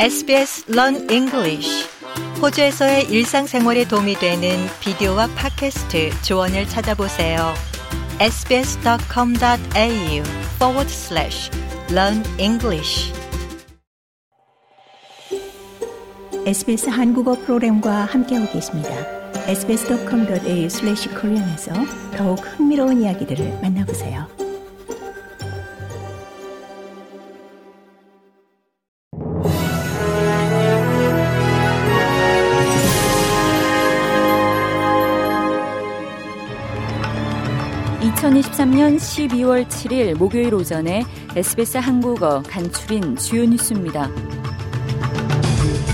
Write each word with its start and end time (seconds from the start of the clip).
SBS 0.00 0.70
Learn 0.70 1.10
English 1.10 1.84
호주에서의 2.40 3.10
일상생활에 3.10 3.88
도움이 3.88 4.14
되는 4.14 4.56
비디오와 4.78 5.26
팟캐스트 5.34 6.22
조언을 6.22 6.68
찾아보세요. 6.68 7.52
sbs.com.au 8.20 9.42
forward 10.54 10.88
slash 10.88 11.50
learn 11.90 12.22
English 12.38 13.12
SBS 16.46 16.90
한국어 16.90 17.32
프로그램과 17.32 18.04
함께하고 18.04 18.52
계십니다. 18.52 18.90
sbs.com.au 19.48 20.66
slash 20.66 21.08
korean에서 21.08 21.72
더욱 22.16 22.38
흥미로운 22.38 23.02
이야기들을 23.02 23.58
만나보세요. 23.62 24.37
(2023년 38.28 38.96
12월 38.96 39.66
7일) 39.68 40.14
목요일 40.18 40.52
오전에 40.52 41.02
SBS 41.34 41.78
한국어 41.78 42.42
간추린 42.42 43.16
주요 43.16 43.44
뉴스입니다. 43.46 44.10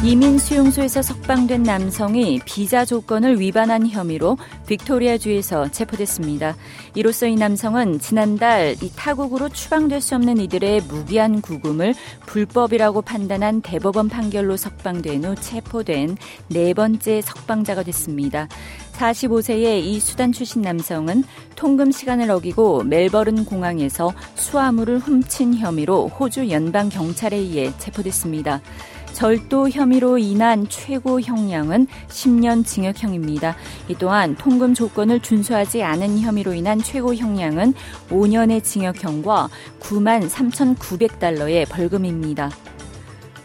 이민 0.03 0.37
수용소에서 0.37 1.01
석방된 1.01 1.63
남성이 1.63 2.39
비자 2.45 2.85
조건을 2.85 3.41
위반한 3.41 3.89
혐의로 3.89 4.37
빅토리아주에서 4.67 5.71
체포됐습니다. 5.71 6.57
이로써 6.95 7.27
이 7.27 7.37
남성은 7.37 8.01
지난달 8.01 8.77
이 8.83 8.91
타국으로 8.95 9.49
추방될 9.49 10.03
수 10.03 10.15
없는 10.17 10.39
이들의 10.41 10.83
무기한 10.83 11.41
구금을 11.41 11.95
불법이라고 12.27 13.01
판단한 13.01 13.63
대법원 13.63 14.11
판결로 14.11 14.59
석방된 14.59 15.25
후 15.25 15.37
체포된 15.37 16.19
네 16.49 16.75
번째 16.75 17.23
석방자가 17.23 17.83
됐습니다. 17.85 18.49
45세의 18.97 19.85
이 19.85 20.01
수단 20.01 20.33
출신 20.33 20.63
남성은 20.63 21.25
통금 21.57 21.91
시간을 21.91 22.31
어기고 22.31 22.85
멜버른 22.85 23.45
공항에서 23.45 24.13
수화물을 24.35 24.99
훔친 24.99 25.57
혐의로 25.57 26.09
호주 26.09 26.51
연방 26.51 26.89
경찰에 26.89 27.37
의해 27.37 27.73
체포됐습니다. 27.79 28.61
절도 29.13 29.71
혐의로 29.71 30.19
인한 30.19 30.67
최고 30.69 31.21
형량은 31.21 31.87
10년 32.09 32.67
징역형입니다. 32.67 33.57
이 33.89 33.95
또한 33.95 34.35
통금 34.35 34.75
조건을 34.75 35.21
준수하지 35.21 35.85
않은 35.85 36.19
혐의로 36.19 36.53
인한 36.53 36.83
최고 36.83 37.15
형량은 37.15 37.75
5년의 38.11 38.65
징역형과 38.65 39.49
9만 39.81 40.29
3,900달러의 40.29 41.69
벌금입니다. 41.69 42.51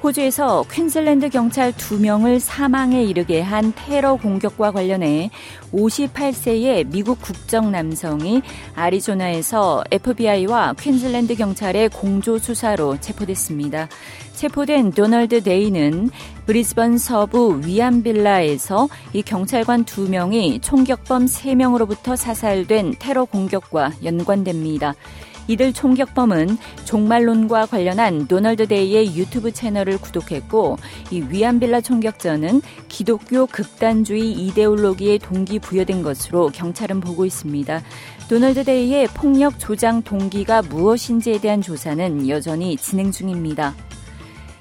호주에서 0.02 0.64
퀸즐랜드 0.72 1.28
경찰 1.30 1.74
2명을 1.74 2.40
사망에 2.40 3.04
이르게 3.04 3.42
한 3.42 3.74
테러 3.76 4.16
공격과 4.16 4.72
관련해 4.72 5.30
58세의 5.74 6.88
미국 6.90 7.22
국적 7.22 7.70
남성이 7.70 8.42
아리조나에서 8.76 9.84
FBI와 9.92 10.76
퀸즐랜드 10.80 11.36
경찰의 11.36 11.90
공조 11.90 12.38
수사로 12.38 12.98
체포됐습니다. 13.02 13.90
체포된 14.36 14.92
도널드 14.92 15.44
데이는 15.44 16.10
브리즈번 16.46 16.98
서부 16.98 17.60
위암빌라에서 17.66 18.88
이 19.12 19.22
경찰관 19.22 19.84
2명이 19.84 20.62
총격범 20.62 21.26
3명으로부터 21.26 22.16
사살된 22.16 22.96
테러 23.00 23.26
공격과 23.26 23.92
연관됩니다. 24.06 24.96
이들 25.50 25.74
총격범은 25.74 26.60
종말론과 26.86 27.66
관련한 27.66 28.28
도널드 28.28 28.68
데이의 28.68 29.16
유튜브 29.16 29.52
채널을 29.52 29.98
구독했고 29.98 30.78
이 31.10 31.22
위암빌라 31.28 31.82
총격전은 31.82 32.62
기독교 32.88 33.48
극단주의 33.48 34.32
이데올로기에 34.32 35.18
동기부여된 35.18 36.04
것으로 36.04 36.50
경찰은 36.50 37.02
보고 37.02 37.26
있습니다. 37.26 37.82
도널드 38.30 38.64
데이의 38.64 39.08
폭력 39.08 39.58
조장 39.58 40.04
동기가 40.04 40.62
무엇인지에 40.62 41.42
대한 41.42 41.64
조사는 41.64 42.30
여전히 42.30 42.78
진행 42.78 43.12
중입니다. 43.12 43.74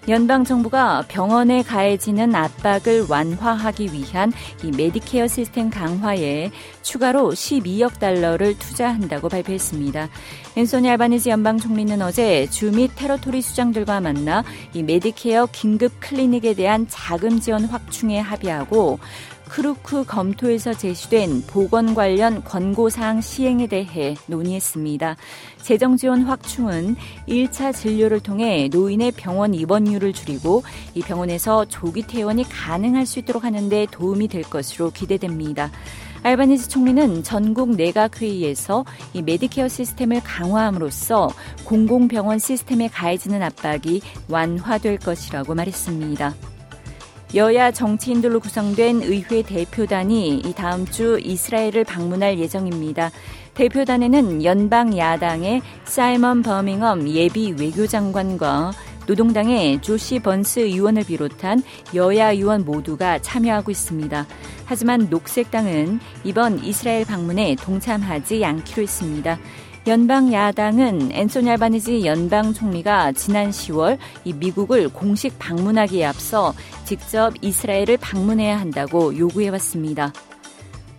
연방 0.08 0.42
정부가 0.42 1.04
병원에 1.06 1.62
가해지는 1.62 2.34
압박을 2.34 3.06
완화하기 3.10 3.92
위한 3.92 4.32
이 4.62 4.70
메디케어 4.70 5.26
시스템 5.26 5.68
강화에 5.68 6.50
추가로 6.82 7.32
12억 7.32 7.98
달러를 7.98 8.58
투자한다고 8.58 9.28
발표했습니다. 9.28 10.08
앤소니 10.56 10.88
알바니즈 10.88 11.28
연방 11.28 11.58
총리는 11.58 12.00
어제 12.00 12.46
주 12.46 12.70
및 12.70 12.90
territory 12.94 13.42
수장들과 13.42 14.00
만나 14.00 14.44
이 14.72 14.82
메디케어 14.82 15.48
긴급 15.52 15.92
클리닉에 16.00 16.54
대한 16.54 16.86
자금 16.88 17.40
지원 17.40 17.64
확충에 17.64 18.18
합의하고 18.18 18.98
크루크 19.48 20.04
검토에서 20.04 20.74
제시된 20.74 21.42
보건 21.46 21.94
관련 21.94 22.44
권고사항 22.44 23.20
시행에 23.20 23.66
대해 23.66 24.14
논의했습니다. 24.26 25.16
재정 25.62 25.96
지원 25.96 26.22
확충은 26.22 26.96
1차 27.28 27.74
진료를 27.74 28.20
통해 28.20 28.68
노인의 28.70 29.12
병원 29.12 29.54
입원율을 29.54 30.12
줄이고 30.12 30.62
이 30.94 31.00
병원에서 31.00 31.64
조기 31.64 32.02
퇴원이 32.02 32.44
가능할 32.48 33.06
수 33.06 33.18
있도록 33.18 33.44
하는 33.44 33.68
데 33.68 33.86
도움이 33.90 34.28
될 34.28 34.42
것으로 34.42 34.90
기대됩니다. 34.90 35.70
알바니즈 36.22 36.68
총리는 36.68 37.22
전국 37.22 37.70
내각회의에서 37.76 38.84
이 39.14 39.22
메디케어 39.22 39.68
시스템을 39.68 40.20
강화함으로써 40.24 41.30
공공병원 41.64 42.38
시스템에 42.38 42.88
가해지는 42.88 43.42
압박이 43.42 44.00
완화될 44.28 44.98
것이라고 44.98 45.54
말했습니다. 45.54 46.57
여야 47.34 47.70
정치인들로 47.70 48.40
구성된 48.40 49.02
의회 49.02 49.42
대표단이 49.42 50.38
이 50.38 50.52
다음 50.54 50.86
주 50.86 51.20
이스라엘을 51.22 51.84
방문할 51.84 52.38
예정입니다. 52.38 53.10
대표단에는 53.52 54.44
연방 54.44 54.96
야당의 54.96 55.60
사이먼 55.84 56.42
버밍엄 56.42 57.06
예비 57.08 57.52
외교장관과 57.52 58.72
노동당의 59.06 59.82
조시 59.82 60.20
번스 60.20 60.60
의원을 60.60 61.04
비롯한 61.04 61.62
여야 61.94 62.30
의원 62.30 62.64
모두가 62.64 63.18
참여하고 63.18 63.70
있습니다. 63.70 64.26
하지만 64.64 65.08
녹색당은 65.10 66.00
이번 66.24 66.64
이스라엘 66.64 67.04
방문에 67.04 67.56
동참하지 67.56 68.42
않기로 68.42 68.82
했습니다. 68.82 69.38
연방 69.88 70.34
야당은 70.34 71.12
앤소니 71.12 71.48
알바니지 71.48 72.04
연방 72.04 72.52
총리가 72.52 73.12
지난 73.12 73.48
10월 73.48 73.96
이 74.22 74.34
미국을 74.34 74.90
공식 74.90 75.38
방문하기에 75.38 76.04
앞서 76.04 76.52
직접 76.84 77.32
이스라엘을 77.40 77.96
방문해야 77.96 78.60
한다고 78.60 79.16
요구해 79.16 79.48
왔습니다. 79.48 80.12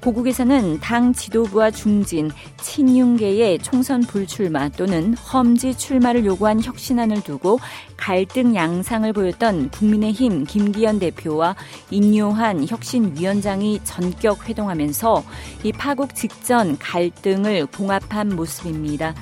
고국에서는 0.02 0.80
당 0.80 1.14
지도부와 1.14 1.72
중진, 1.72 2.32
친윤계의 2.62 3.60
총선 3.60 4.02
불출마 4.02 4.70
또는 4.70 5.14
험지 5.16 5.78
출마를 5.78 6.26
요구한 6.26 6.62
혁신안을 6.62 7.22
두고 7.24 7.60
갈등 7.98 8.56
양상을 8.56 9.12
보였던 9.12 9.72
국민의힘 9.72 10.46
김기현 10.46 11.00
대표와 11.00 11.56
인요한 11.92 12.66
혁신위원장이 12.68 13.82
전격 13.84 14.48
회동하면서 14.48 15.24
이 15.64 15.72
파국 15.74 16.16
직전 16.16 16.78
갈등을 16.78 17.66
봉합한 17.68 18.36
모습입니다. 18.36 19.16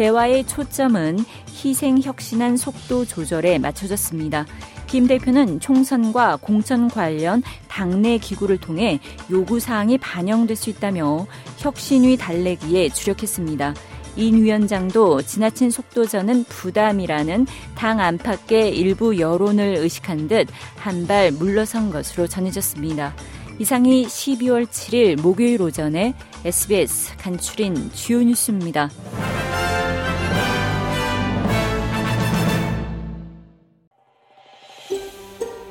대화의 0.00 0.46
초점은 0.46 1.18
희생 1.52 2.00
혁신안 2.00 2.56
속도 2.56 3.04
조절에 3.04 3.58
맞춰졌습니다. 3.58 4.46
김 4.86 5.06
대표는 5.06 5.60
총선과 5.60 6.36
공천 6.36 6.88
관련 6.88 7.42
당내 7.68 8.16
기구를 8.16 8.56
통해 8.56 8.98
요구사항이 9.30 9.98
반영될 9.98 10.56
수 10.56 10.70
있다며 10.70 11.26
혁신위 11.58 12.16
달래기에 12.16 12.88
주력했습니다. 12.88 13.74
인 14.16 14.42
위원장도 14.42 15.20
지나친 15.20 15.70
속도전은 15.70 16.44
부담이라는 16.44 17.46
당 17.74 18.00
안팎의 18.00 18.74
일부 18.74 19.18
여론을 19.18 19.76
의식한 19.76 20.28
듯 20.28 20.48
한 20.78 21.06
발 21.06 21.30
물러선 21.30 21.90
것으로 21.90 22.26
전해졌습니다. 22.26 23.14
이상이 23.58 24.06
12월 24.06 24.66
7일 24.66 25.20
목요일 25.20 25.60
오전에 25.60 26.14
SBS 26.46 27.18
간추린 27.18 27.90
주요 27.92 28.22
뉴스입니다. 28.22 28.88